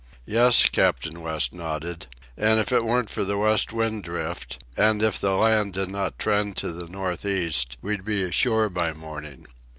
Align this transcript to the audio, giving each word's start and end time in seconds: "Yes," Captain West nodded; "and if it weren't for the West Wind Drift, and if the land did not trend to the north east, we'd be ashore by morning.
"Yes," 0.25 0.67
Captain 0.67 1.21
West 1.21 1.53
nodded; 1.53 2.07
"and 2.35 2.59
if 2.59 2.71
it 2.71 2.83
weren't 2.83 3.11
for 3.11 3.23
the 3.23 3.37
West 3.37 3.71
Wind 3.71 4.03
Drift, 4.03 4.63
and 4.75 4.99
if 5.03 5.19
the 5.19 5.33
land 5.35 5.73
did 5.73 5.89
not 5.89 6.17
trend 6.17 6.57
to 6.57 6.71
the 6.71 6.87
north 6.89 7.23
east, 7.23 7.77
we'd 7.83 8.03
be 8.03 8.23
ashore 8.23 8.67
by 8.69 8.93
morning. 8.93 9.45